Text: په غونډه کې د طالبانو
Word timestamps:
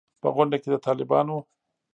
په 0.21 0.27
غونډه 0.35 0.57
کې 0.61 0.69
د 0.73 0.75
طالبانو 0.85 1.37